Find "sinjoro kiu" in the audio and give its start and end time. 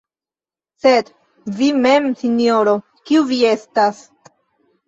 2.23-3.23